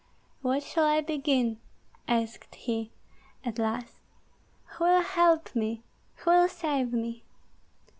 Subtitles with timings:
[0.41, 1.59] "What shall I begin?"
[2.07, 2.91] asked he,
[3.45, 3.97] at last;
[4.65, 5.83] "who will help me,
[6.15, 7.23] who will save me?"